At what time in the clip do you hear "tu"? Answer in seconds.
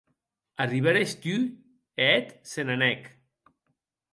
1.21-1.35